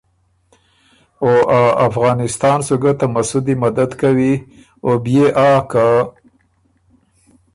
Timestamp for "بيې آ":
5.03-5.49